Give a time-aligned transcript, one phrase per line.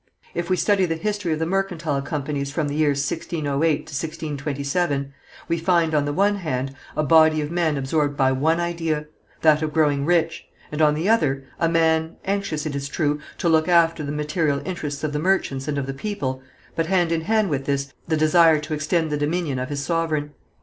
[0.33, 5.13] If we study the history of the mercantile companies from the years 1608 to 1627,
[5.47, 9.05] we find on the one hand, a body of men absorbed by one idea,
[9.41, 13.19] that of growing rich, and on the other hand, a man, anxious, it is true,
[13.37, 16.41] to look after the material interests of the merchants and of the people,
[16.75, 20.31] but hand in hand with this the desire to extend the dominion of his sovereign.